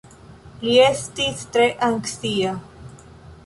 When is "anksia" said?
1.91-2.59